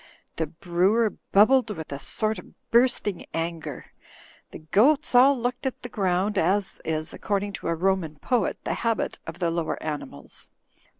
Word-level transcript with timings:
The 0.37 0.47
brewer 0.47 1.11
bubbled 1.31 1.69
with 1.69 1.91
a 1.91 1.99
sort 1.99 2.39
of 2.39 2.55
bursting 2.71 3.23
anger. 3.35 3.93
The 4.49 4.57
goats 4.57 5.13
all 5.13 5.39
looked 5.39 5.67
at 5.67 5.83
the 5.83 5.89
ground 5.89 6.39
as 6.39 6.81
is, 6.83 7.13
according 7.13 7.53
to 7.61 7.67
a 7.67 7.75
Roman 7.75 8.15
poet, 8.15 8.57
the 8.63 8.73
habit 8.81 9.19
of 9.27 9.37
the 9.37 9.51
lower 9.51 9.77
animals. 9.83 10.49